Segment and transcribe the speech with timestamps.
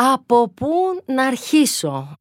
[0.00, 2.18] Από πού να αρχίσω;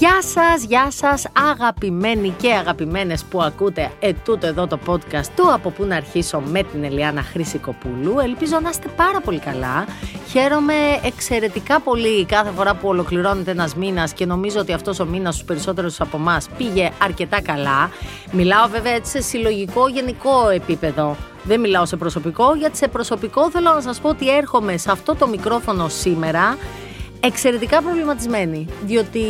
[0.00, 5.70] Γεια σας, γεια σας αγαπημένοι και αγαπημένες που ακούτε ετούτο εδώ το podcast του από
[5.70, 8.18] που να αρχίσω με την Ελιάνα Χρυσικοπούλου.
[8.18, 9.86] Ελπίζω να είστε πάρα πολύ καλά.
[10.28, 10.74] Χαίρομαι
[11.04, 15.46] εξαιρετικά πολύ κάθε φορά που ολοκληρώνεται ένας μήνας και νομίζω ότι αυτός ο μήνας στους
[15.46, 17.90] περισσότερους από εμάς πήγε αρκετά καλά.
[18.32, 21.16] Μιλάω βέβαια έτσι σε συλλογικό γενικό επίπεδο.
[21.42, 25.14] Δεν μιλάω σε προσωπικό, γιατί σε προσωπικό θέλω να σας πω ότι έρχομαι σε αυτό
[25.14, 26.56] το μικρόφωνο σήμερα
[27.20, 29.20] εξαιρετικά προβληματισμένη, διότι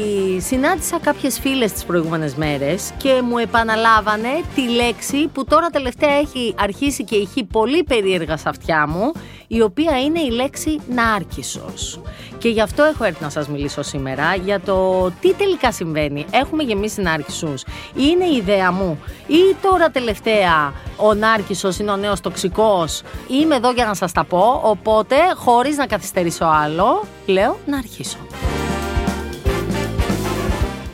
[0.41, 6.55] συνάντησα κάποιες φίλες τις προηγούμενες μέρες και μου επαναλάβανε τη λέξη που τώρα τελευταία έχει
[6.59, 9.13] αρχίσει και έχει πολύ περίεργα στα αυτιά μου,
[9.47, 12.01] η οποία είναι η λέξη νάρκισσος.
[12.41, 16.27] Και γι' αυτό έχω έρθει να σας μιλήσω σήμερα για το τι τελικά συμβαίνει.
[16.31, 17.65] Έχουμε γεμίσει νάρκισσους.
[17.95, 23.71] Είναι η ιδέα μου ή τώρα τελευταία ο νάρκισσος είναι ο νέος τοξικός; Είμαι εδώ
[23.71, 28.19] για να σας τα πω, οπότε χωρίς να καθυστερήσω άλλο, λέω να αρχίσω.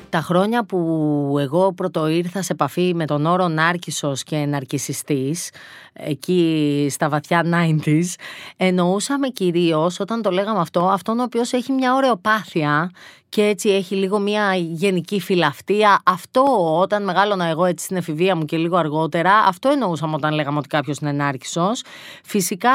[0.09, 5.51] Τα χρόνια που εγώ πρώτο ήρθα σε επαφή με τον όρο νάρκισσος και ναρκισιστής,
[5.97, 8.14] εκεί στα βαθιά 90s,
[8.56, 12.91] εννοούσαμε κυρίως όταν το λέγαμε αυτό, αυτόν ο οποίος έχει μια ωρεοπάθεια
[13.28, 16.00] και έτσι έχει λίγο μια γενική φιλαυτία.
[16.05, 16.42] Αυτό
[16.80, 20.69] όταν μεγάλωνα εγώ έτσι στην εφηβεία μου και λίγο αργότερα, αυτό εννοούσαμε όταν λέγαμε ότι
[20.69, 21.70] κάποιος είναι νάρκισο.
[22.24, 22.70] Φυσικά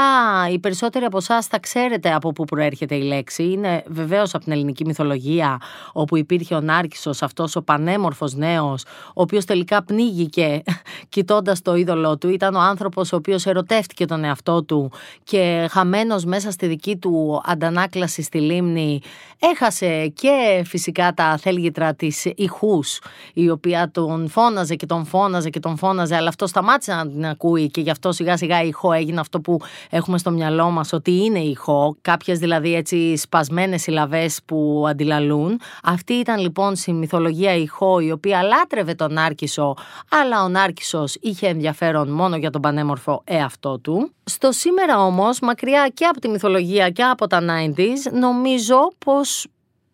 [0.52, 3.44] οι περισσότεροι από εσάς θα ξέρετε από πού προέρχεται η λέξη.
[3.44, 5.58] Είναι βεβαίως από την ελληνική μυθολογία,
[5.94, 10.62] όπου υπήρχε ο νάρκισο, αυτός ο πανέμορφος νέος, ο οποίος τελικά πνίγηκε
[11.10, 12.30] κοιτώντας το είδωλό του.
[12.30, 14.92] Ήταν ο άνθρωπος ο οποίος ερωτεύτηκε τον εαυτό του
[15.24, 19.02] και χαμένος μέσα στη δική του αντανάκλαση στη λίμνη,
[19.40, 23.00] έχασε και φυσικά τα θέλγητρα της ηχούς,
[23.34, 27.26] η οποία τον φώναζε και τον φώναζε και τον φώναζε, αλλά αυτό σταμάτησε να την
[27.26, 30.94] ακούει και γι' αυτό σιγά σιγά η ηχό έγινε αυτό που έχουμε στο μυαλό μας
[30.94, 35.60] ότι είναι ηχό, κάποιες δηλαδή έτσι σπασμένες συλλαβές που αντιλαλούν.
[35.84, 39.74] Αυτή ήταν λοιπόν στη μυθολογία ηχό, η οποία λάτρευε τον Άρκισο,
[40.10, 44.12] αλλά ο Νάρκισος είχε ενδιαφέρον μόνο για τον πανέμορφο εαυτό του.
[44.24, 49.48] Στο σήμερα όμως, μακριά και από τη μυθολογία και από τα 90s, νομίζω πως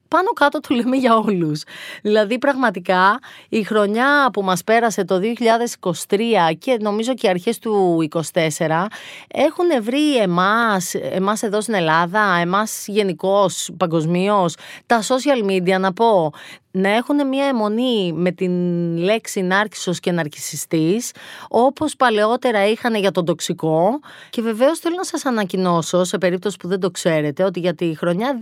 [0.08, 1.64] πάνω κάτω του λέμε για όλους.
[2.02, 3.20] Δηλαδή πραγματικά
[3.50, 5.20] η χρονιά που μας πέρασε το
[6.08, 8.86] 2023 και νομίζω και οι αρχές του 2024
[9.28, 16.32] έχουν βρει εμάς, εμάς εδώ στην Ελλάδα, εμάς γενικώς παγκοσμίως, τα social media να πω,
[16.72, 18.52] να έχουν μια αιμονή με την
[18.98, 21.12] λέξη νάρκισσος και ναρκισιστής
[21.50, 26.68] όπως παλαιότερα είχαν για τον τοξικό και βεβαίως θέλω να σας ανακοινώσω σε περίπτωση που
[26.68, 28.38] δεν το ξέρετε ότι για τη χρονιά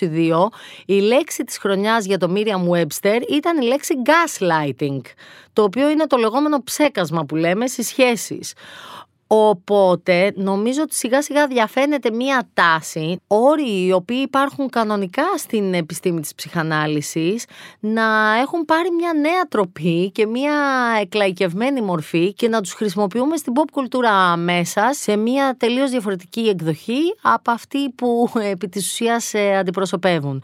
[0.00, 0.46] 2022
[0.86, 5.00] η λέξη της χρονιάς για το Miriam Webster ήταν η λέξη gaslighting
[5.52, 8.54] το οποίο είναι το λεγόμενο ψέκασμα που λέμε στις σχέσεις.
[9.34, 16.20] Οπότε νομίζω ότι σιγά σιγά διαφαίνεται μία τάση, όροι οι οποίοι υπάρχουν κανονικά στην επιστήμη
[16.20, 17.44] της ψυχανάλυσης,
[17.80, 20.54] να έχουν πάρει μια νέα τροπή και μια
[21.00, 27.14] εκλαϊκευμένη μορφή και να τους χρησιμοποιούμε στην pop κουλτούρα μέσα σε μια τελείως διαφορετική εκδοχή
[27.22, 30.42] από αυτή που επί της ουσίας ε, αντιπροσωπεύουν.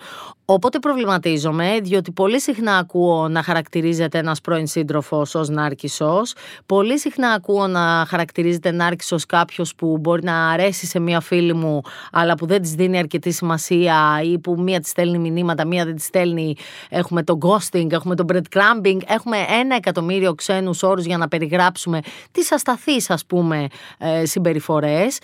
[0.50, 6.22] Οπότε προβληματίζομαι, διότι πολύ συχνά ακούω να χαρακτηρίζεται ένας πρώην σύντροφος ως νάρκισο.
[6.66, 11.80] Πολύ συχνά ακούω να χαρακτηρίζεται νάρκισο κάποιος που μπορεί να αρέσει σε μία φίλη μου,
[12.12, 15.94] αλλά που δεν της δίνει αρκετή σημασία ή που μία της στέλνει μηνύματα, μία δεν
[15.96, 16.54] της στέλνει.
[16.88, 22.00] Έχουμε το ghosting, έχουμε το breadcrumbing, έχουμε ένα εκατομμύριο ξένους όρους για να περιγράψουμε
[22.30, 23.66] τις ασταθείς, ας πούμε,
[23.98, 25.18] ε, συμπεριφορές.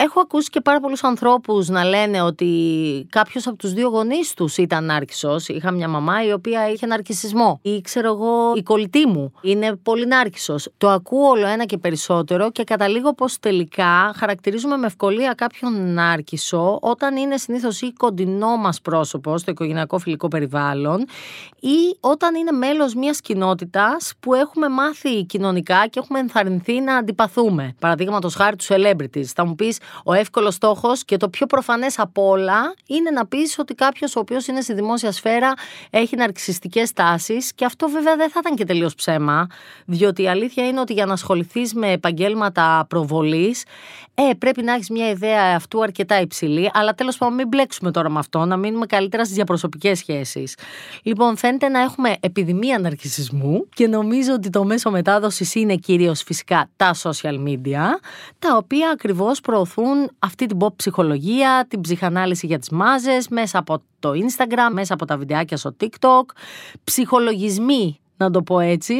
[0.00, 2.46] Έχω ακούσει και πάρα πολλούς ανθρώπους να λένε ότι
[3.10, 5.36] κάποιος από τους δύο γονείς τους ήταν νάρκισο.
[5.46, 7.58] Είχα μια μαμά η οποία είχε ναρκισισμό.
[7.62, 10.56] Ή ξέρω εγώ, η κολλητή μου είναι πολύ νάρκισο.
[10.78, 16.78] Το ακούω όλο ένα και περισσότερο και καταλήγω πως τελικά χαρακτηρίζουμε με ευκολία κάποιον νάρκισο
[16.82, 21.06] όταν είναι συνήθως ή κοντινό μας πρόσωπος στο οικογενειακό φιλικό περιβάλλον
[21.60, 27.74] ή όταν είναι μέλος μιας κοινότητας που έχουμε μάθει κοινωνικά και έχουμε ενθαρρυνθεί να αντιπαθούμε.
[27.78, 29.24] Παραδείγματος χάρη τους celebrities.
[29.34, 33.58] Θα μου πεις, ο εύκολος στόχος και το πιο προφανές από όλα είναι να πεις
[33.58, 35.52] ότι κάποιος ο οποίος είναι στη δημόσια σφαίρα
[35.90, 37.52] έχει ναρκιστικέ τάσεις.
[37.54, 39.46] Και αυτό βέβαια δεν θα ήταν και τελείως ψέμα,
[39.86, 43.64] διότι η αλήθεια είναι ότι για να ασχοληθείς με επαγγέλματα προβολής,
[44.14, 46.70] ε, πρέπει να έχεις μια ιδέα αυτού αρκετά υψηλή.
[46.72, 50.56] Αλλά τέλος πάντων, μην μπλέξουμε τώρα με αυτό, να μείνουμε καλύτερα στις διαπροσωπικές σχέσεις.
[51.02, 56.70] Λοιπόν, φαίνεται να έχουμε επιδημία ναρκισισμού και νομίζω ότι το μέσο μετάδοσης είναι κυρίως φυσικά
[56.76, 57.84] τα social media,
[58.38, 59.77] τα οποία ακριβώς προωθούν
[60.18, 65.04] αυτή την pop ψυχολογία, την ψυχανάλυση για τις μάζες, μέσα από το Instagram, μέσα από
[65.04, 66.22] τα βιντεάκια στο TikTok,
[66.84, 68.94] ψυχολογισμοί να το πω έτσι,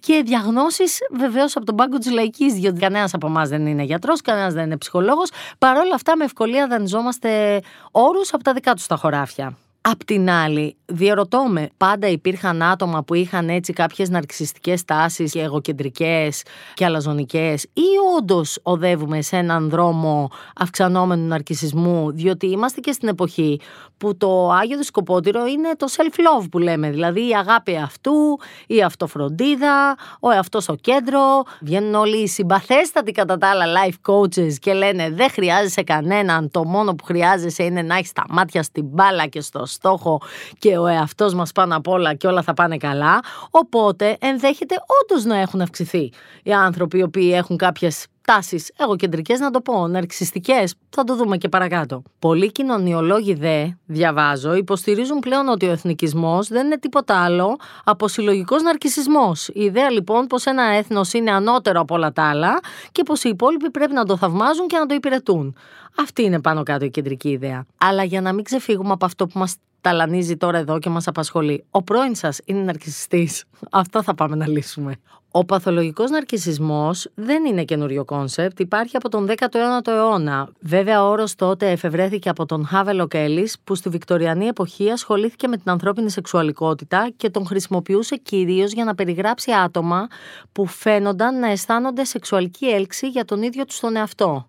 [0.00, 4.20] και διαγνώσεις βεβαίως από τον πάγκο της λαϊκής, διότι κανένας από εμάς δεν είναι γιατρός,
[4.20, 5.30] κανένας δεν είναι ψυχολόγος.
[5.58, 7.60] Παρ' όλα αυτά με ευκολία δανειζόμαστε
[7.90, 9.56] όρους από τα δικά τους τα χωράφια.
[9.80, 15.40] Απ' την άλλη, διαρωτώ με, πάντα υπήρχαν άτομα που είχαν έτσι κάποιες ναρκισιστικές τάσεις και
[15.40, 16.42] εγωκεντρικές
[16.74, 17.86] και αλαζονικές ή
[18.18, 23.60] όντως οδεύουμε σε έναν δρόμο αυξανόμενου ναρκισισμού διότι είμαστε και στην εποχή
[23.98, 29.96] που το Άγιο Δισκοπότηρο είναι το self-love που λέμε, δηλαδή η αγάπη αυτού, η αυτοφροντίδα,
[30.20, 35.10] ο εαυτός στο κέντρο, βγαίνουν όλοι οι συμπαθέστατοι κατά τα άλλα life coaches και λένε
[35.10, 39.40] δεν χρειάζεσαι κανέναν, το μόνο που χρειάζεσαι είναι να έχεις τα μάτια στην μπάλα και
[39.40, 40.20] στο στόχο
[40.58, 43.20] και ο εαυτός μας πάνω απ' όλα και όλα θα πάνε καλά.
[43.50, 49.50] Οπότε ενδέχεται όντως να έχουν αυξηθεί οι άνθρωποι οι οποίοι έχουν κάποιες τάσεις εγωκεντρικές, να
[49.50, 50.74] το πω, ναρξιστικές.
[50.90, 52.02] Θα το δούμε και παρακάτω.
[52.18, 58.62] Πολλοί κοινωνιολόγοι δε, διαβάζω, υποστηρίζουν πλέον ότι ο εθνικισμός δεν είναι τίποτα άλλο από συλλογικός
[58.62, 59.32] ναρκισμό.
[59.52, 62.58] Η ιδέα λοιπόν πως ένα έθνος είναι ανώτερο από όλα τα άλλα
[62.92, 65.56] και πως οι υπόλοιποι πρέπει να το θαυμάζουν και να το υπηρετούν.
[65.98, 67.66] Αυτή είναι πάνω κάτω η κεντρική ιδέα.
[67.78, 71.64] Αλλά για να μην ξεφύγουμε από αυτό που μας ταλανίζει τώρα εδώ και μας απασχολεί.
[71.70, 73.44] Ο πρώην σας είναι ναρκιστής.
[73.70, 74.94] Αυτό θα πάμε να λύσουμε.
[75.30, 80.48] Ο παθολογικός ναρκισσισμός δεν είναι καινούριο concept, υπάρχει από τον 19ο αιώνα.
[80.60, 85.56] Βέβαια, ο όρος τότε εφευρέθηκε από τον Χάβελοκ Έλλις, που στη Βικτοριανή εποχή ασχολήθηκε με
[85.56, 90.06] την ανθρώπινη σεξουαλικότητα και τον χρησιμοποιούσε κυρίως για να περιγράψει άτομα
[90.52, 94.48] που φαίνονταν να αισθάνονται σεξουαλική έλξη για τον ίδιο τους τον εαυτό.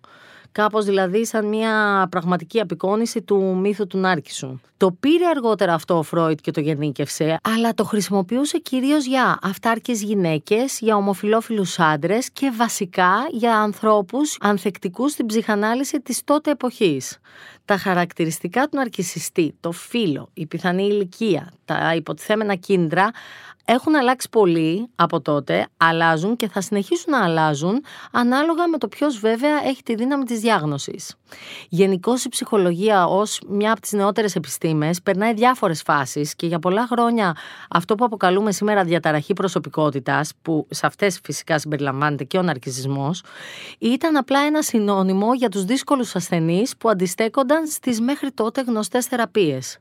[0.52, 4.60] Κάπως δηλαδή σαν μια πραγματική απεικόνηση του μύθου του Νάρκισσου.
[4.76, 10.02] Το πήρε αργότερα αυτό ο Φρόιντ και το γενίκευσε, αλλά το χρησιμοποιούσε κυρίως για αυτάρκες
[10.02, 17.18] γυναίκες, για ομοφυλόφιλους άντρες και βασικά για ανθρώπους ανθεκτικούς στην ψυχανάλυση της τότε εποχής.
[17.64, 23.10] Τα χαρακτηριστικά του ναρκισιστή, το φύλλο, η πιθανή ηλικία, τα υποτιθέμενα κίνδρα
[23.72, 29.18] έχουν αλλάξει πολύ από τότε, αλλάζουν και θα συνεχίσουν να αλλάζουν ανάλογα με το ποιος
[29.18, 31.14] βέβαια έχει τη δύναμη της διάγνωσης.
[31.68, 36.86] Γενικώ η ψυχολογία ως μια από τις νεότερες επιστήμες περνάει διάφορες φάσεις και για πολλά
[36.86, 37.36] χρόνια
[37.70, 43.10] αυτό που αποκαλούμε σήμερα διαταραχή προσωπικότητας, που σε αυτές φυσικά συμπεριλαμβάνεται και ο ναρκισμό,
[43.78, 49.78] ήταν απλά ένα συνώνυμο για τους δύσκολους ασθενείς που αντιστέκονταν στις μέχρι τότε γνωστές θεραπείες.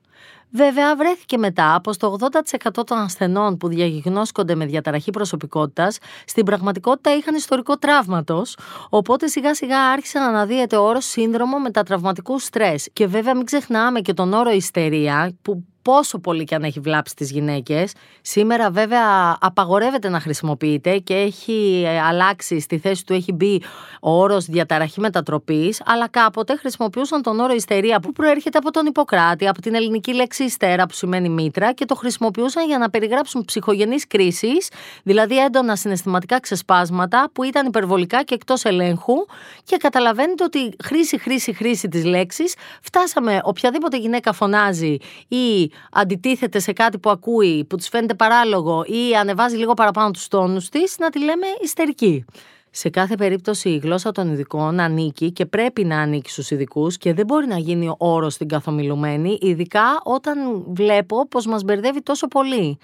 [0.52, 7.16] Βέβαια, βρέθηκε μετά πως το 80% των ασθενών που διαγνώσκονται με διαταραχή προσωπικότητας στην πραγματικότητα
[7.16, 8.58] είχαν ιστορικό τραύματος,
[8.90, 12.90] οπότε σιγά σιγά άρχισε να αναδύεται ο όρος σύνδρομο μετατραυματικού στρες.
[12.94, 17.16] Και βέβαια, μην ξεχνάμε και τον όρο ιστερία, που πόσο πολύ και αν έχει βλάψει
[17.16, 17.94] τις γυναίκες.
[18.22, 23.62] Σήμερα βέβαια απαγορεύεται να χρησιμοποιείται και έχει ε, αλλάξει, στη θέση του έχει μπει
[24.02, 29.48] ο όρος διαταραχή μετατροπής, αλλά κάποτε χρησιμοποιούσαν τον όρο ιστερία που προέρχεται από τον Ιπποκράτη,
[29.48, 34.08] από την ελληνική λέξη ιστέρα που σημαίνει μήτρα και το χρησιμοποιούσαν για να περιγράψουν ψυχογενείς
[34.08, 34.70] κρίσεις,
[35.04, 39.16] δηλαδή έντονα συναισθηματικά ξεσπάσματα που ήταν υπερβολικά και εκτός ελέγχου
[39.64, 44.98] και καταλαβαίνετε ότι χρήση, χρήση, χρήση της λέξης φτάσαμε οποιαδήποτε γυναίκα φωνάζει
[45.28, 50.28] ή αντιτίθεται σε κάτι που ακούει, που τη φαίνεται παράλογο ή ανεβάζει λίγο παραπάνω τους
[50.28, 52.26] τόνους της, να τη λέμε ιστερική.
[52.72, 57.14] Σε κάθε περίπτωση η γλώσσα των ειδικών ανήκει και πρέπει να ανήκει στους ειδικούς και
[57.14, 62.78] δεν μπορεί να γίνει όρος στην καθομιλουμένη, ειδικά όταν βλέπω πως μας μπερδεύει τόσο πολύ.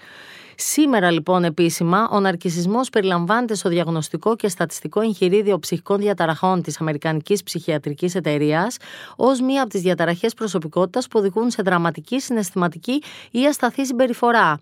[0.58, 7.42] Σήμερα λοιπόν επίσημα ο ναρκισισμός περιλαμβάνεται στο διαγνωστικό και στατιστικό εγχειρίδιο ψυχικών διαταραχών της Αμερικανικής
[7.42, 8.76] Ψυχιατρικής Εταιρείας
[9.16, 14.60] ως μία από τις διαταραχές προσωπικότητας που οδηγούν σε δραματική, συναισθηματική ή ασταθή συμπεριφορά.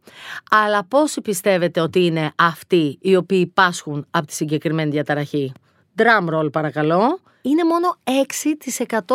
[0.50, 5.52] Αλλά πόσοι πιστεύετε ότι είναι αυτοί οι οποίοι πάσχουν από τη συγκεκριμένη διαταραχή;
[5.96, 7.96] Drum roll παρακαλώ είναι μόνο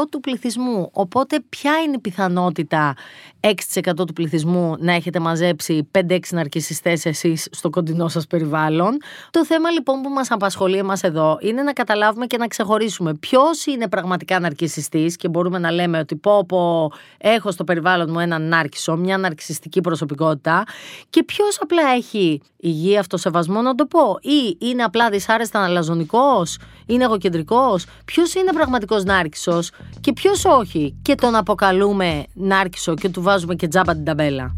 [0.02, 0.90] 6% του πληθυσμού.
[0.94, 2.94] Οπότε ποια είναι η πιθανότητα
[3.40, 8.98] 6% του πληθυσμού να έχετε μαζέψει 5-6 ναρκισιστές εσείς στο κοντινό σας περιβάλλον;
[9.32, 13.66] Το θέμα λοιπόν που μας απασχολεί εμάς εδώ είναι να καταλάβουμε και να ξεχωρίσουμε ποιος
[13.66, 18.48] είναι πραγματικά ναρκισιστής και μπορούμε να λέμε ότι πω πω έχω στο περιβάλλον μου έναν
[18.48, 20.64] νάρκισο, μια ναρκισιστική προσωπικότητα
[21.10, 27.04] και ποιος απλά έχει υγεία, αυτοσεβασμό να το πω ή είναι απλά δυσάρεστα αλαζονικός, είναι
[27.04, 29.60] εγωκεντρικός, ποιος είναι πραγματικός Νάρκησο
[30.02, 34.56] και ποιος όχι; Και τον αποκαλούμε Νάρκησο και του βάζουμε και τζάμπα την ταμπέλα.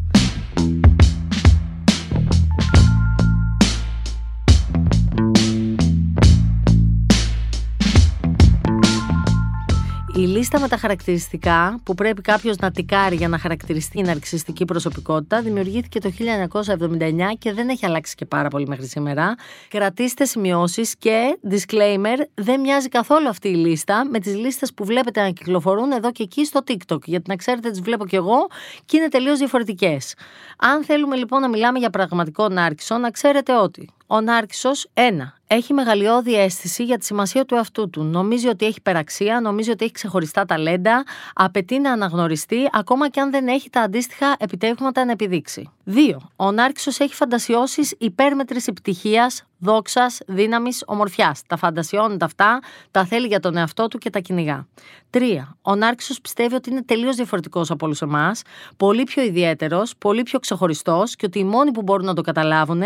[10.16, 14.66] Η λίστα με τα χαρακτηριστικά που πρέπει κάποιος να τικάρει για να χαρακτηριστεί η ναρκιστική
[14.66, 19.36] προσωπικότητα δημιουργήθηκε το 1979 και δεν έχει αλλάξει και πάρα πολύ μέχρι σήμερα.
[19.68, 25.22] Κρατήστε σημειώσεις και disclaimer, δεν μοιάζει καθόλου αυτή η λίστα με τις λίστες που βλέπετε
[25.22, 27.04] να κυκλοφορούν εδώ και εκεί στο TikTok.
[27.06, 28.48] Γιατί να ξέρετε, τις βλέπω κι εγώ
[28.86, 30.16] και είναι τελείως διαφορετικές.
[30.58, 35.74] Αν θέλουμε λοιπόν να μιλάμε για πραγματικό νάρκισο, να ξέρετε ότι ο Νάρκησος, ένα, έχει
[35.74, 38.04] μεγαλειώδη αίσθηση για τη σημασία του εαυτού του.
[38.04, 39.94] Νομίζει ότι έχει περαξία, νομίζει ότι έχει
[40.32, 45.70] ξεχωριστά ταλέντα, απαιτεί να αναγνωριστεί, ακόμα και αν δεν έχει τα αντίστοιχα επιτεύγματα να επιδείξει.
[45.92, 46.18] 2.
[46.36, 51.42] Ο Νάρκησος έχει φαντασιώσεις υπέρμετρης επιτυχίας, δόξας, δύναμης, ομορφιάς.
[51.48, 52.60] Τα φαντασιώνεται αυτά,
[52.92, 54.68] τα θέλει για τον εαυτό του και τα κυνηγά.
[55.10, 55.58] 3.
[55.62, 58.42] Ο Νάρκησος πιστεύει ότι είναι τελείως διαφορετικός από όλους εμάς,
[58.78, 62.82] πολύ πιο ιδιαίτερος, πολύ πιο ξεχωριστός και ότι οι μόνοι που μπορούν να το καταλάβουν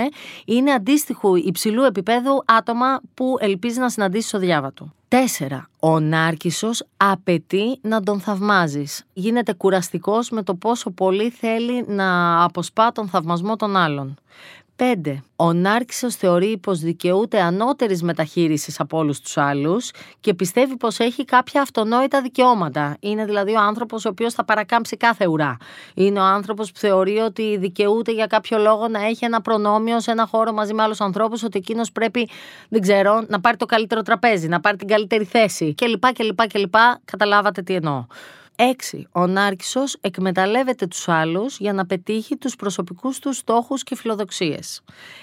[0.45, 4.93] είναι αντίστοιχου υψηλού επίπεδου άτομα που ελπίζει να συναντήσει στο διάβα του.
[5.07, 5.69] 4.
[5.79, 9.03] Ο Νάρκισσος απαιτεί να τον θαυμάζεις.
[9.13, 14.17] Γίνεται κουραστικός με το πόσο πολύ θέλει να αποσπά τον θαυμασμό των άλλων.
[14.77, 15.23] 5.
[15.35, 21.25] Ο Νάρκισσος θεωρεί πως δικαιούται ανώτερης μεταχείρισης από όλους τους άλλους και πιστεύει πως έχει
[21.25, 22.97] κάποια αυτονόητα δικαιώματα.
[22.99, 25.57] Είναι δηλαδή ο άνθρωπος ο οποίος θα παρακάμψει κάθε ουρά.
[25.93, 30.11] Είναι ο άνθρωπος που θεωρεί ότι δικαιούται για κάποιο λόγο να έχει ένα προνόμιο σε
[30.11, 32.29] ένα χώρο μαζί με άλλους ανθρώπους, ότι εκείνος πρέπει,
[32.69, 36.13] δεν ξέρω, να πάρει το καλύτερο τραπέζι, να πάρει την καλύτερη θέση κλπ.
[36.13, 36.75] κλπ, κλπ.
[37.05, 38.05] Καταλάβατε τι εννοώ.
[38.55, 39.07] 6.
[39.11, 44.81] Ο Νάρκισσος εκμεταλλεύεται τους άλλους για να πετύχει τους προσωπικούς του στόχους και φιλοδοξίες.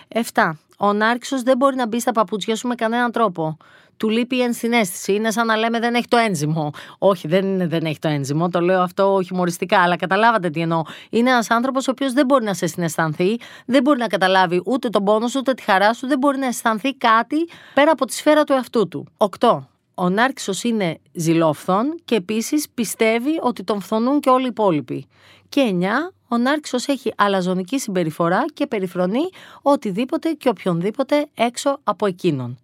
[0.09, 0.51] 7.
[0.79, 3.57] Ο Νάρκισσος δεν μπορεί να μπει στα παπούτσια σου με κανέναν τρόπο.
[3.97, 5.13] Του λείπει η ενσυναίσθηση.
[5.13, 6.71] Είναι σαν να λέμε δεν έχει το ένζυμο.
[6.99, 8.49] Όχι, δεν είναι δεν έχει το ένζυμο.
[8.49, 10.83] Το λέω αυτό χιουμοριστικά, αλλά καταλάβατε τι εννοώ.
[11.11, 13.37] Είναι ένας άνθρωπος ο οποίος δεν μπορεί να σε συναισθανθεί,
[13.67, 16.47] δεν μπορεί να καταλάβει ούτε τον πόνο σου, ούτε τη χαρά σου, δεν μπορεί να
[16.47, 19.07] αισθανθεί κάτι πέρα από τη σφαίρα του εαυτού του.
[19.17, 19.72] 8.
[20.03, 25.07] Ο Νάρκισσος είναι ζηλόφθον και επίσης πιστεύει ότι τον φθονούν και όλοι οι υπόλοιποι.
[25.55, 25.85] Και 9.
[26.29, 29.31] Ο Νάρκισσος έχει αλαζονική συμπεριφορά και περιφρονεί
[29.63, 32.59] οτιδήποτε και οποιονδήποτε έξω από εκείνον.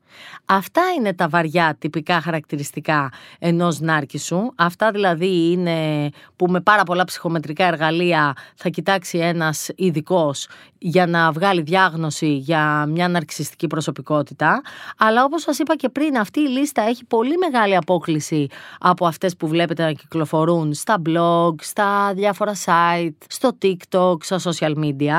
[0.44, 4.52] Αυτά είναι τα βαριά τυπικά χαρακτηριστικά ενός νάρκισσου.
[4.56, 11.32] Αυτά δηλαδή είναι που με πάρα πολλά ψυχομετρικά εργαλεία θα κοιτάξει ένας ειδικός για να
[11.32, 14.62] βγάλει διάγνωση για μια ναρκισιστική προσωπικότητα.
[14.98, 18.46] Αλλά όπως σας είπα και πριν αυτή η λίστα έχει πολύ μεγάλη απόκληση
[18.78, 24.74] από αυτές που βλέπετε να κυκλοφορούν στα blog, στα διάφορα site, στο TikTok, στα social
[24.74, 25.14] media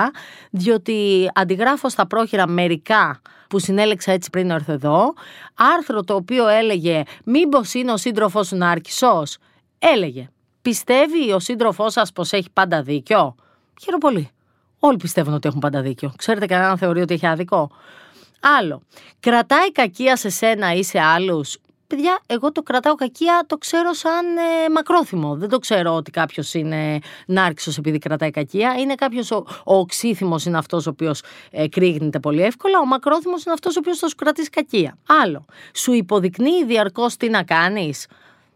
[0.50, 5.13] διότι αντιγράφω στα πρόχειρα μερικά που συνέλεξα έτσι πριν έρθω εδώ,
[5.54, 9.24] άρθρο το οποίο έλεγε μήπως είναι ο σύντροφό σου Νάρκησο.
[9.80, 10.30] Έλεγε,
[10.62, 13.36] πιστεύει ο σύντροφός σας πως έχει πάντα δίκιο;
[13.82, 14.30] Χαίρομαι πολύ.
[14.80, 16.13] Όλοι πιστεύουν ότι έχουν πάντα δίκιο.
[16.18, 17.72] Ξέρετε κανέναν θεωρεί ότι έχει άδικο;
[18.60, 18.82] Άλλο.
[19.20, 21.58] Κρατάει κακία σε σένα ή σε άλλους
[21.89, 25.36] παιδιά, εγώ το κρατάω κακία, το ξέρω σαν ε, μακρόθυμο.
[25.36, 28.75] Δεν το ξέρω ότι κάποιος είναι νάρκισος επειδή κρατάει κακία.
[28.79, 32.79] Είναι κάποιος, ο, ο οξύθυμος είναι αυτός ο οποίος ε, κρύγνεται πολύ εύκολα.
[32.79, 34.98] Ο μακρόθυμος είναι αυτός ο οποίος θα σου κρατήσει κακία.
[35.08, 35.46] Άλλο.
[35.74, 38.08] Σου υποδεικνύει διαρκώς τι να κάνεις.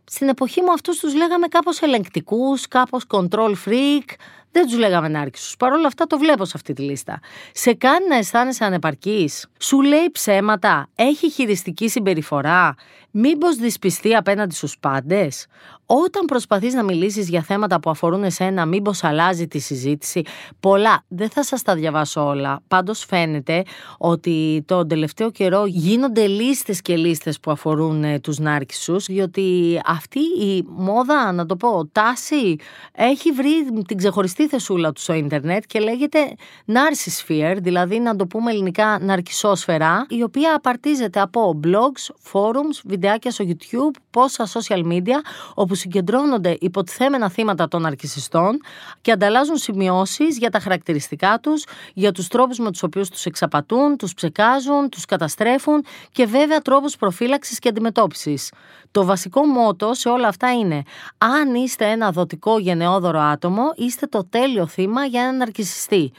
[0.05, 4.05] Στην εποχή μου αυτούς τους λέγαμε κάπως ελεγκτικούς, κάπως control freak,
[4.51, 5.55] δεν τους λέγαμε νάρκησους.
[5.57, 7.19] Παρ' όλα αυτά το βλέπω σε αυτή τη λίστα.
[7.51, 9.47] Σε κάνει να αισθάνεσαι ανεπαρκής.
[9.59, 10.89] Σου λέει ψέματα.
[10.95, 12.75] Έχει χειριστική συμπεριφορά.
[13.11, 15.45] Μήπως δυσπιστεί απέναντι στους πάντες;
[15.85, 20.21] Όταν προσπαθείς να μιλήσεις για θέματα που αφορούν εσένα, μήπως αλλάζει τη συζήτηση;
[20.59, 21.03] Πολλά.
[21.07, 22.59] Δεν θα σας τα διαβάσω όλα.
[22.67, 23.63] Πάντως φαίνεται
[23.97, 30.19] ότι τον τελευταίο καιρό γίνονται λίστες και λίστες που αφορούν ε, τους νάρκησου, διότι αυτή
[30.19, 32.55] η μόδα, να το πω, τάση
[32.91, 36.19] έχει βρει την ξεχωριστή τη θεσούλα του στο ίντερνετ και λέγεται
[36.67, 43.45] Narcisphere, δηλαδή να το πούμε ελληνικά ναρκισόσφαιρα, η οποία απαρτίζεται από blogs, forums, βιντεάκια στο
[43.47, 45.17] YouTube, πόσα social media,
[45.53, 48.61] όπου συγκεντρώνονται υποτιθέμενα θύματα των ναρκισιστών
[49.01, 53.97] και ανταλλάζουν σημειώσεις για τα χαρακτηριστικά τους, για τους τρόπους με τους οποίους τους εξαπατούν,
[53.97, 58.51] τους ψεκάζουν, τους καταστρέφουν και βέβαια τρόπους προφύλαξης και αντιμετώπισης.
[58.91, 60.83] Το βασικό μότο σε όλα αυτά είναι
[61.17, 66.11] αν είστε ένα δοτικό γενναιόδωρο άτομο, είστε το τέλειο θύμα για έναν ναρκισιστή.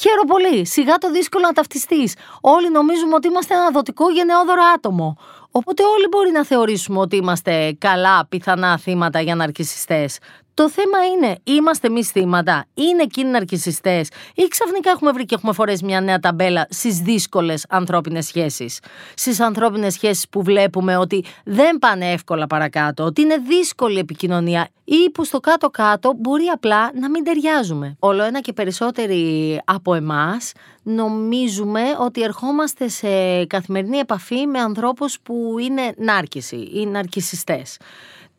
[0.00, 0.66] Χαίρομαι πολύ.
[0.66, 2.14] Σιγά το δύσκολο να ταυτιστείς.
[2.40, 5.16] Όλοι νομίζουμε ότι είμαστε ένα δοτικό γενναιόδωρο άτομο.
[5.54, 10.18] Οπότε όλοι μπορεί να θεωρήσουμε ότι είμαστε καλά πιθανά θύματα για ναρκισιστές.
[10.54, 15.52] Το θέμα είναι, είμαστε εμείς θύματα, είναι εκείνοι ναρκισιστές, ή ξαφνικά έχουμε βρει και έχουμε
[15.52, 18.78] φορέσει μια νέα ταμπέλα στις δύσκολες ανθρώπινες σχέσεις.
[19.14, 25.10] Στις ανθρώπινες σχέσεις που βλέπουμε ότι δεν πάνε εύκολα παρακάτω, ότι είναι δύσκολη επικοινωνία ή
[25.10, 27.96] που στο κάτω-κάτω μπορεί απλά να μην ταιριάζουμε.
[27.98, 35.56] Όλο ένα και περισσότεροι από εμάς νομίζουμε ότι ερχόμαστε σε καθημερινή επαφή με ανθρώπους που
[35.58, 37.76] είναι νάρκισοι ή ναρκισιστές.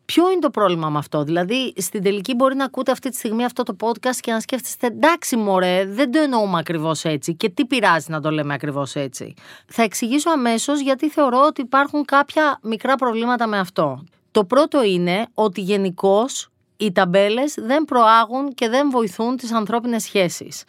[0.05, 3.45] Ποιο είναι το πρόβλημα με αυτό, Δηλαδή, στην τελική μπορεί να ακούτε αυτή τη στιγμή
[3.45, 7.65] αυτό το podcast και να σκέφτεστε, εντάξει, μωρέ, δεν το εννοούμε ακριβώς έτσι και τι
[7.65, 9.33] πειράζει να το λέμε ακριβώς έτσι.
[9.67, 14.03] Θα εξηγήσω αμέσως γιατί θεωρώ ότι υπάρχουν κάποια μικρά προβλήματα με αυτό.
[14.31, 20.63] Το πρώτο είναι ότι γενικώς οι ταμπέλες δεν προάγουν και δεν βοηθούν τις ανθρώπινες σχέσεις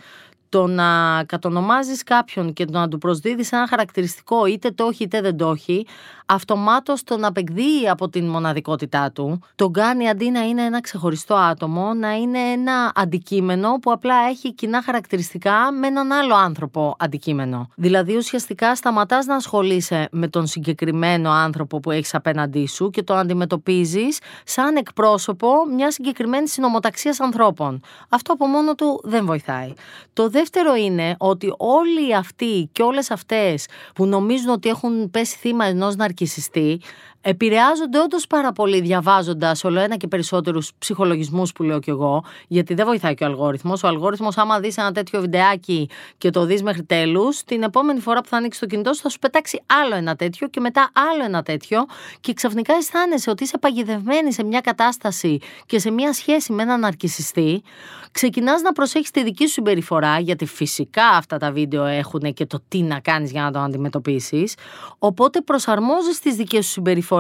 [0.54, 5.20] το να κατονομάζεις κάποιον και το να του προσδίδεις ένα χαρακτηριστικό είτε το έχει είτε
[5.20, 5.86] δεν το έχει,
[6.26, 11.94] αυτομάτως τον απεκδίει από την μοναδικότητά του, τον κάνει αντί να είναι ένα ξεχωριστό άτομο,
[11.94, 17.68] να είναι ένα αντικείμενο που απλά έχει κοινά χαρακτηριστικά με έναν άλλο άνθρωπο αντικείμενο.
[17.74, 23.16] Δηλαδή ουσιαστικά σταματάς να ασχολείσαι με τον συγκεκριμένο άνθρωπο που έχεις απέναντί σου και τον
[23.16, 27.80] αντιμετωπίζεις σαν εκπρόσωπο μιας συγκεκριμένης συνομοταξία ανθρώπων.
[28.08, 29.72] Αυτό από μόνο του δεν βοηθάει.
[30.12, 35.64] Το δεύτερο είναι ότι όλοι αυτοί και όλες αυτές που νομίζουν ότι έχουν πέσει θύμα
[35.64, 36.80] ενός ναρκισιστή
[37.26, 42.74] επηρεάζονται όντως πάρα πολύ διαβάζοντας όλο ένα και περισσότερους ψυχολογισμούς που λέω κι εγώ, γιατί
[42.74, 43.82] δεν βοηθάει και ο αλγόριθμος.
[43.82, 45.88] Ο αλγόριθμος, άμα δεις ένα τέτοιο βιντεάκι
[46.18, 49.08] και το δεις μέχρι τέλους, την επόμενη φορά που θα ανοίξει το κινητό σου θα
[49.08, 51.84] σου πετάξει άλλο ένα τέτοιο και μετά άλλο ένα τέτοιο
[52.20, 56.80] και ξαφνικά αισθάνεσαι ότι είσαι παγιδευμένη σε μια κατάσταση και σε μια σχέση με έναν
[56.80, 57.62] ναρκισιστή.
[58.12, 62.62] Ξεκινάς να προσέχεις τη δική σου συμπεριφορά, γιατί φυσικά αυτά τα βίντεο έχουν και το
[62.68, 64.54] τι να κάνεις για να το αντιμετωπίσεις.
[64.98, 67.12] Οπότε προσαρμόζεις τις δικές σου συμπεριφορές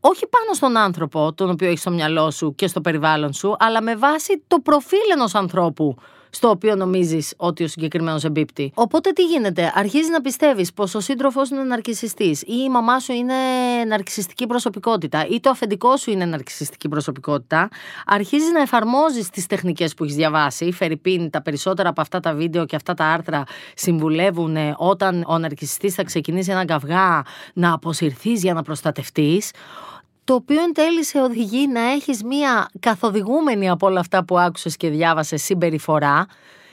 [0.00, 3.82] όχι πάνω στον άνθρωπο τον οποίο έχεις στο μυαλό σου και στο περιβάλλον σου, αλλά
[3.82, 5.96] με βάση το προφίλ ενός ανθρώπου
[6.30, 8.72] στο οποίο νομίζεις ότι ο συγκεκριμένος εμπίπτει.
[8.74, 13.12] Οπότε τι γίνεται, αρχίζεις να πιστεύεις πως ο σύντροφός είναι ναρκιστή ή η μαμά σου
[13.12, 13.34] είναι
[13.88, 17.68] ναρκιστική προσωπικότητα ή το αφεντικό σου είναι ναρκιστική προσωπικότητα.
[18.06, 20.72] Αρχίζεις να εφαρμόζεις τις τεχνικές που έχεις διαβάσει.
[20.72, 25.90] Φερρυπίν, τα περισσότερα από αυτά τα βίντεο και αυτά τα άρθρα συμβουλεύουν όταν ο ναρκιστή
[25.90, 27.22] θα ξεκινήσει ένα καυγά
[27.54, 29.50] να αποσυρθείς για να προστατευτείς
[30.26, 34.76] το οποίο εν τέλει σε οδηγεί να έχεις μία καθοδηγούμενη από όλα αυτά που άκουσες
[34.76, 36.26] και διάβασες συμπεριφορά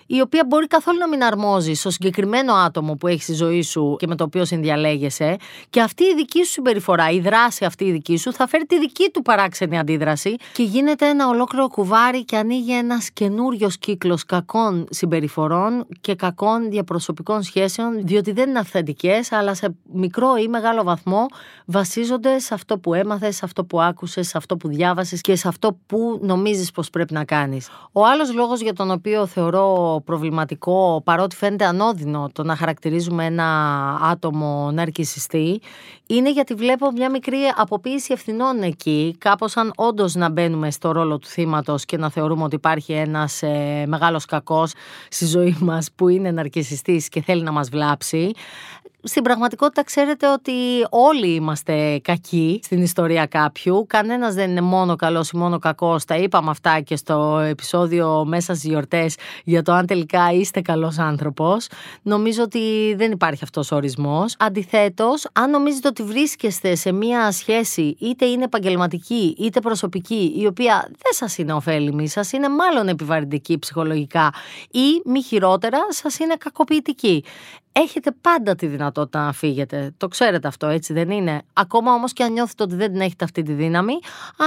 [0.07, 3.95] η οποία μπορεί καθόλου να μην αρμόζει στο συγκεκριμένο άτομο που έχει στη ζωή σου
[3.99, 5.35] και με το οποίο συνδιαλέγεσαι.
[5.69, 8.79] Και αυτή η δική σου συμπεριφορά, η δράση αυτή η δική σου, θα φέρει τη
[8.79, 14.87] δική του παράξενη αντίδραση και γίνεται ένα ολόκληρο κουβάρι και ανοίγει ένας καινούριος κύκλος κακών
[14.89, 21.25] συμπεριφορών και κακών διαπροσωπικών σχέσεων, διότι δεν είναι αυθεντικές, αλλά σε μικρό ή μεγάλο βαθμό
[21.65, 25.47] βασίζονται σε αυτό που έμαθες, σε αυτό που άκουσες, σε αυτό που διάβασες και σε
[25.47, 27.69] αυτό που νομίζεις πως πρέπει να κάνεις.
[27.91, 33.45] Ο άλλος λόγος για τον οποίο θεωρώ προβληματικό, παρότι φαίνεται ανώδυνο το να χαρακτηρίζουμε ένα
[34.01, 35.61] άτομο ναρκισιστή,
[36.07, 41.17] είναι γιατί βλέπω μια μικρή αποποίηση ευθυνών εκεί, κάπως σαν όντως να μπαίνουμε στο ρόλο
[41.17, 44.73] του θύματος και να θεωρούμε ότι υπάρχει ένας ε, μεγάλος κακός
[45.09, 48.31] στη ζωή μας που είναι ναρκισιστής και θέλει να μας βλάψει
[49.05, 50.51] στην πραγματικότητα ξέρετε ότι
[50.89, 53.85] όλοι είμαστε κακοί στην ιστορία κάποιου.
[53.87, 56.05] Κανένας δεν είναι μόνο καλός ή μόνο κακός.
[56.05, 60.97] Τα είπαμε αυτά και στο επεισόδιο μέσα στις γιορτές για το αν τελικά είστε καλός
[60.97, 61.67] άνθρωπος.
[62.01, 64.35] Νομίζω ότι δεν υπάρχει αυτός ο ορισμός.
[64.39, 70.81] Αντιθέτως, αν νομίζετε ότι βρίσκεστε σε μια σχέση είτε είναι επαγγελματική είτε προσωπική η οποία
[70.87, 74.33] δεν σας είναι ωφέλιμη, σας είναι μάλλον επιβαρυντική ψυχολογικά
[74.71, 77.23] ή μη χειρότερα σας είναι κακοποιητική
[77.73, 79.93] έχετε πάντα τη δυνατότητα να φύγετε.
[79.97, 83.41] Το ξέρετε αυτό, έτσι δεν είναι; Ακόμα όμως και αν νιώθετε ότι δεν έχετε αυτή
[83.41, 83.93] τη δύναμη,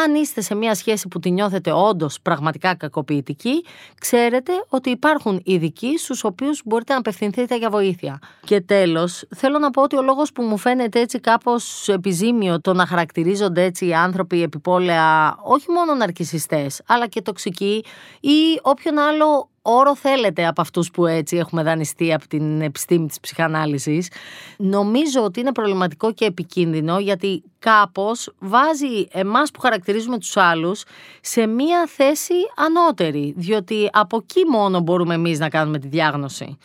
[0.04, 3.64] αν είστε σε μια σχέση που τη νιώθετε όντως πραγματικά κακοποιητική,
[4.00, 8.18] ξέρετε ότι υπάρχουν ειδικοί στους οποίους μπορείτε να απευθυνθείτε για βοήθεια.
[8.44, 12.72] Και τέλος, θέλω να πω ότι ο λόγος που μου φαίνεται έτσι κάπως επιζήμιο το
[12.72, 17.84] να χαρακτηρίζονται έτσι οι άνθρωποι επιπόλαια όχι μόνο ναρκισιστές, αλλά και τοξικοί
[18.20, 23.20] ή όποιον άλλο όρο θέλετε από αυτούς που έτσι έχουμε δανειστεί από την επιστήμη της
[23.20, 24.10] ψυχανάλυσης.
[24.56, 30.84] Νομίζω ότι είναι προβληματικό και επικίνδυνο γιατί κάπως βάζει εμάς που χαρακτηρίζουμε τους άλλους
[31.20, 36.58] σε μία θέση ανώτερη, διότι από εκεί μόνο μπορούμε εμείς να κάνουμε τη διάγνωση.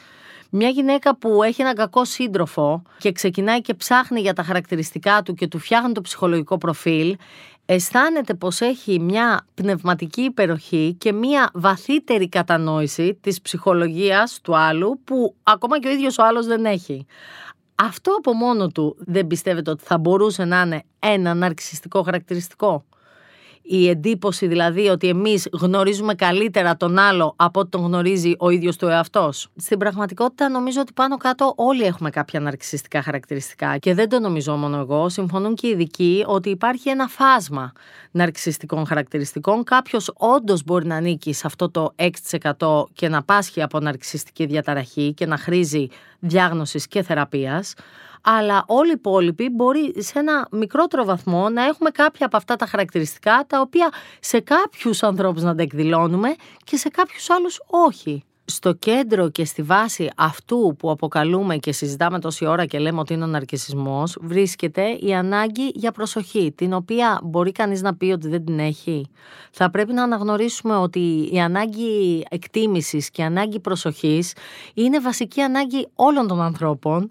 [0.53, 5.33] Μια γυναίκα που έχει έναν κακό σύντροφο και ξεκινάει και ψάχνει για τα χαρακτηριστικά του
[5.33, 7.17] και του φτιάχνει το ψυχολογικό προφίλ,
[7.65, 15.35] αισθάνεται πως έχει μια πνευματική υπεροχή και μια βαθύτερη κατανόηση της ψυχολογίας του άλλου που
[15.43, 17.05] ακόμα και ο ίδιος ο άλλος δεν έχει.
[17.75, 22.85] Αυτό από μόνο του δεν πιστεύετε ότι θα μπορούσε να είναι ένα ναρκισιστικό χαρακτηριστικό;
[23.61, 28.77] Η εντύπωση δηλαδή ότι εμείς γνωρίζουμε καλύτερα τον άλλο από ό,τι τον γνωρίζει ο ίδιος
[28.77, 29.47] του εαυτός.
[29.55, 34.55] Στην πραγματικότητα νομίζω ότι πάνω κάτω όλοι έχουμε κάποια ναρκισιστικά χαρακτηριστικά και δεν το νομίζω
[34.55, 37.71] μόνο εγώ, συμφωνούν και οι ειδικοί ότι υπάρχει ένα φάσμα
[38.11, 39.63] ναρκισιστικών χαρακτηριστικών.
[39.63, 41.93] Κάποιος όντως μπορεί να ανήκει σε αυτό το
[42.57, 45.87] 6% και να πάσχει από ναρκισιστική διαταραχή και να χρήζει
[46.19, 47.73] διάγνωσης και θεραπείας
[48.21, 52.65] αλλά όλοι οι υπόλοιποι μπορεί σε ένα μικρότερο βαθμό να έχουμε κάποια από αυτά τα
[52.65, 58.73] χαρακτηριστικά τα οποία σε κάποιους ανθρώπους να τα εκδηλώνουμε και σε κάποιους άλλους όχι στο
[58.73, 63.23] κέντρο και στη βάση αυτού που αποκαλούμε και συζητάμε τόση ώρα και λέμε ότι είναι
[63.23, 68.45] ο ναρκισισμός βρίσκεται η ανάγκη για προσοχή την οποία μπορεί κανείς να πει ότι δεν
[68.45, 69.09] την έχει.
[69.51, 74.33] Θα πρέπει να αναγνωρίσουμε ότι η ανάγκη εκτίμησης και η ανάγκη προσοχής
[74.73, 77.09] είναι βασική ανάγκη όλων των ανθρώπων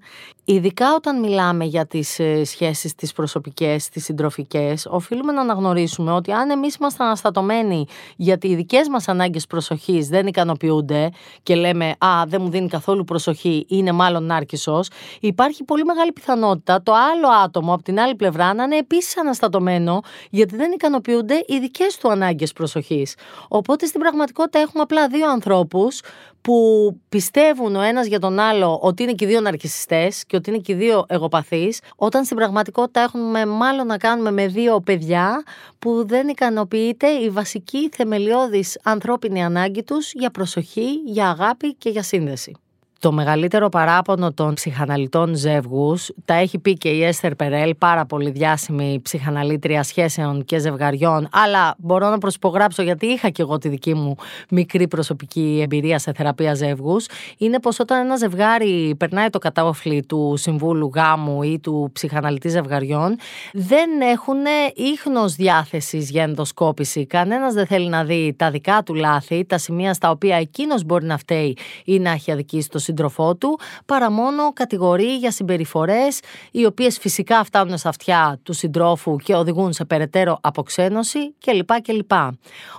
[0.50, 6.32] Ειδικά όταν μιλάμε για τις ε, σχέσεις τις προσωπικές, τις συντροφικές, οφείλουμε να αναγνωρίσουμε ότι
[6.32, 7.86] αν εμείς είμαστε αναστατωμένοι
[8.16, 11.10] γιατί οι δικές μας ανάγκες προσοχής δεν ικανοποιούνται
[11.42, 14.88] και λέμε «Α, δεν μου δίνει καθόλου προσοχή, είναι μάλλον νάρκισσος»,
[15.20, 20.00] υπάρχει πολύ μεγάλη πιθανότητα το άλλο άτομο από την άλλη πλευρά να είναι επίσης αναστατωμένο
[20.30, 23.14] γιατί δεν ικανοποιούνται οι δικές του ανάγκες προσοχής.
[23.48, 26.00] Οπότε στην πραγματικότητα έχουμε απλά δύο ανθρώπους
[26.42, 30.50] που πιστεύουν ο ένας για τον άλλο ότι είναι και οι δύο ναρκισιστές και ότι
[30.50, 35.42] είναι και οι δύο εγωπαθείς, όταν στην πραγματικότητα έχουμε μάλλον να κάνουμε με δύο παιδιά
[35.78, 42.02] που δεν ικανοποιείται η βασική θεμελιώδης ανθρώπινη ανάγκη τους για προσοχή, για αγάπη και για
[42.02, 42.56] σύνδεση.
[43.00, 48.30] Το μεγαλύτερο παράπονο των ψυχαναλυτών ζεύγους τα έχει πει και η Έστερ Περέλ, πάρα πολύ
[48.30, 51.28] διάσημη ψυχαναλήτρια σχέσεων και ζευγαριών.
[51.32, 54.14] Αλλά μπορώ να προσπογράψω γιατί είχα και εγώ τη δική μου
[54.50, 57.06] μικρή προσωπική εμπειρία σε θεραπεία ζεύγους.
[57.38, 63.16] Είναι πως όταν ένα ζευγάρι περνάει το κατάοφλι του συμβούλου γάμου ή του ψυχαναλυτή ζευγαριών,
[63.52, 64.38] δεν έχουν
[64.74, 67.06] ίχνος διάθεσης για ενδοσκόπηση.
[67.06, 71.04] Κανένας δεν θέλει να δει τα δικά του λάθη, τα σημεία στα οποία εκείνος μπορεί
[71.06, 76.64] να φταίει ή να έχει αδικήσει το σύντροφό του, παρά μόνο κατηγορεί για συμπεριφορές οι
[76.64, 81.80] οποίες φυσικά φτάνουν στα αυτιά του συντρόφου και οδηγούν σε περαιτέρω αποξένωση κλπ.
[81.82, 82.12] κλπ.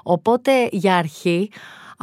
[0.04, 1.50] Οπότε για αρχή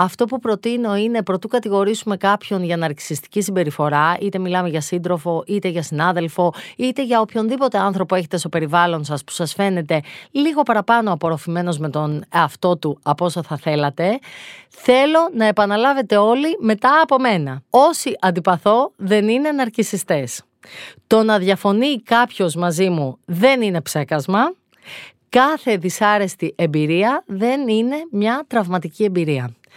[0.01, 5.69] αυτό που προτείνω είναι πρωτού κατηγορήσουμε κάποιον για ναρκιστική συμπεριφορά, είτε μιλάμε για σύντροφο, είτε
[5.69, 11.13] για συνάδελφο, είτε για οποιονδήποτε άνθρωπο έχετε στο περιβάλλον σας που σας φαίνεται λίγο παραπάνω
[11.13, 14.19] απορροφημένος με τον εαυτό του από όσο θα θέλατε,
[14.69, 17.63] θέλω να επαναλάβετε όλοι μετά από μένα.
[17.71, 20.43] Όσοι αντιπαθώ δεν είναι ναρκισιστές.
[21.07, 24.53] Το να διαφωνεί κάποιος μαζί μου δεν είναι ψέκασμα.
[25.29, 29.53] Κάθε δυσάρεστη εμπειρία δεν είναι μια τραυματική εμπειρία.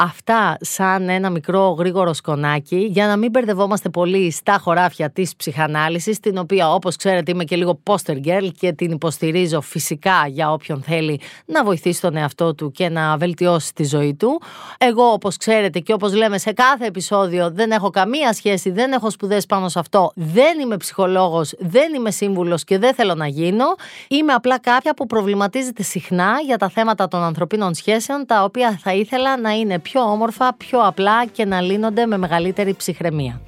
[0.00, 6.20] Αυτά σαν ένα μικρό γρήγορο σκονάκι για να μην μπερδευόμαστε πολύ στα χωράφια της ψυχανάλυσης
[6.20, 10.82] την οποία όπως ξέρετε είμαι και λίγο poster girl και την υποστηρίζω φυσικά για όποιον
[10.82, 14.40] θέλει να βοηθήσει τον εαυτό του και να βελτιώσει τη ζωή του.
[14.78, 19.10] Εγώ όπως ξέρετε και όπως λέμε σε κάθε επεισόδιο δεν έχω καμία σχέση, δεν έχω
[19.10, 23.64] σπουδές πάνω σε αυτό, δεν είμαι ψυχολόγος, δεν είμαι σύμβουλος και δεν θέλω να γίνω.
[24.08, 28.94] Είμαι απλά κάποια που προβληματίζεται συχνά για τα θέματα των ανθρωπίνων σχέσεων τα οποία θα
[28.94, 33.40] ήθελα να είναι πιο όμορφα, πιο απλά και να λύνονται με μεγαλύτερη ψυχραιμία.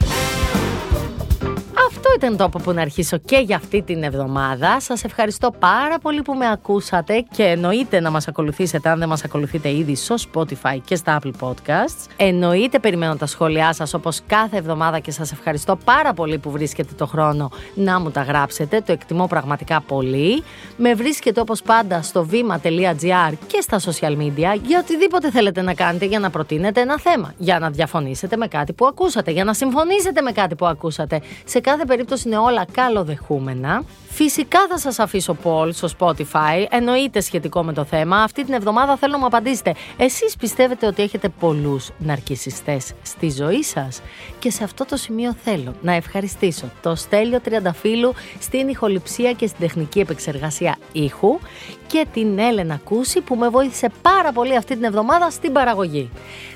[2.23, 4.81] Αυτό ήταν το από που να αρχίσω και για αυτή την εβδομάδα.
[4.81, 9.25] Σας ευχαριστώ πάρα πολύ που με ακούσατε και εννοείται να μας ακολουθήσετε αν δεν μας
[9.25, 12.07] ακολουθείτε ήδη στο Spotify και στα Apple Podcasts.
[12.17, 16.93] Εννοείται περιμένω τα σχόλιά σας όπως κάθε εβδομάδα και σας ευχαριστώ πάρα πολύ που βρίσκετε
[16.97, 18.81] το χρόνο να μου τα γράψετε.
[18.81, 20.43] Το εκτιμώ πραγματικά πολύ.
[20.77, 26.05] Με βρίσκετε όπως πάντα στο βήμα.gr και στα social media για οτιδήποτε θέλετε να κάνετε
[26.05, 30.23] για να προτείνετε ένα θέμα, για να διαφωνήσετε με κάτι που ακούσατε, για να συμφωνήσετε
[30.23, 31.21] με κάτι που ακούσατε.
[31.45, 33.83] Σε κάθε περίπτωση είναι όλα καλοδεχούμενα.
[34.12, 38.16] Φυσικά θα σας αφήσω poll στο Spotify, εννοείται σχετικό με το θέμα.
[38.16, 39.75] Αυτή την εβδομάδα θέλω να μου απαντήσετε.
[39.96, 44.01] Εσείς πιστεύετε ότι έχετε πολλούς ναρκισιστές στη ζωή σας;
[44.38, 49.61] Και σε αυτό το σημείο θέλω να ευχαριστήσω το Στέλιο Τριανταφύλου στην ηχοληψία και στην
[49.61, 51.38] τεχνική επεξεργασία ήχου
[51.87, 56.11] και την Έλενα Κούση που με βοήθησε πάρα πολύ αυτή την εβδομάδα στην παραγωγή.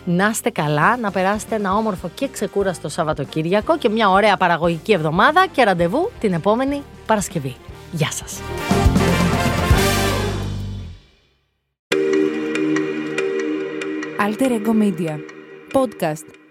[0.04, 5.43] Να είστε καλά, να περάσετε ένα όμορφο και ξεκούραστο Σαββατοκύριακο και μια ωραία παραγωγική εβδομάδα
[5.46, 7.56] και ραντεβού την επόμενη Παρασκευή.
[7.92, 8.40] Γεια σας!
[14.18, 15.18] Alter Ego Media.
[15.72, 16.43] Podcast